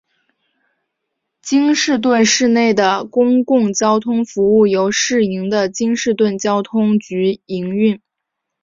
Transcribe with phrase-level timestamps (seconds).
[1.43, 8.01] 京士顿市内的公共交通服务由市营的京士顿交通局营运。